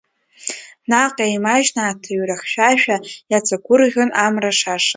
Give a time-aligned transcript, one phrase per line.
[0.89, 2.97] Наҟ еимажьны аҭыҩра хьшәашәа,
[3.31, 4.89] иаҵагәырӷьон амра шаша.